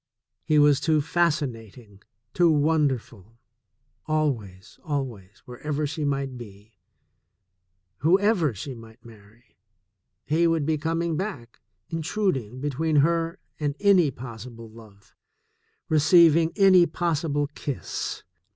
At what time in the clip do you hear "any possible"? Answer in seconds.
13.79-14.71, 16.55-17.45